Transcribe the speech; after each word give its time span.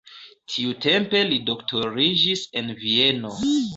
Tiutempe 0.53 1.21
li 1.33 1.39
doktoriĝis 1.49 2.43
en 2.63 2.73
Vieno. 2.81 3.35